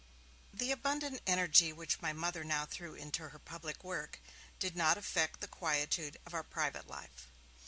The 0.51 0.71
abundant 0.71 1.21
energy 1.27 1.71
which 1.71 2.01
my 2.01 2.11
Mother 2.11 2.43
now 2.43 2.65
threw 2.65 2.95
into 2.95 3.29
her 3.29 3.37
public 3.37 3.83
work 3.83 4.19
did 4.57 4.75
not 4.75 4.97
affect 4.97 5.41
the 5.41 5.47
quietude 5.47 6.17
of 6.25 6.33
our 6.33 6.41
private 6.41 6.87
life. 6.87 7.27